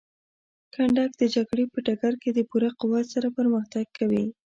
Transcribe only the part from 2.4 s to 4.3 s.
پوره قوت سره پرمختګ کوي.